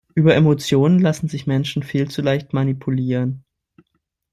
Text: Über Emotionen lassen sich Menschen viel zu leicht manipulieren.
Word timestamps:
Über 0.15 0.33
Emotionen 0.33 0.97
lassen 0.97 1.27
sich 1.27 1.45
Menschen 1.45 1.83
viel 1.83 2.09
zu 2.09 2.23
leicht 2.23 2.53
manipulieren. 2.53 3.43